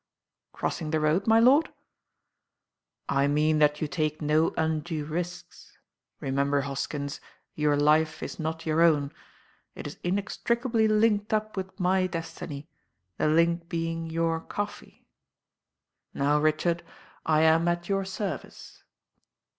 "Crossing 0.51 0.89
the 0.89 0.99
road, 0.99 1.27
my 1.27 1.39
lord?" 1.39 1.71
"I 3.07 3.27
mean 3.27 3.59
that 3.59 3.81
you 3.81 3.87
take 3.87 4.19
no 4.19 4.51
undue 4.57 5.05
risks. 5.05 5.77
Remem 6.19 6.49
ber, 6.49 6.63
Hosklns, 6.63 7.19
your 7.53 7.77
life 7.77 8.23
is 8.23 8.39
not 8.39 8.65
your 8.65 8.81
own. 8.81 9.13
It 9.75 9.85
is 9.85 9.99
in 10.01 10.15
extricably 10.15 10.87
linked 10.89 11.35
up 11.35 11.55
with 11.55 11.79
my 11.79 12.07
destiny, 12.07 12.67
the 13.19 13.27
link 13.27 13.69
being 13.69 14.07
your 14.09 14.39
coffee. 14.39 15.05
Now, 16.15 16.39
Richard, 16.39 16.81
I 17.23 17.41
am 17.41 17.67
at 17.67 17.87
yo 17.87 17.97
;r 17.97 18.03
service." 18.05 18.81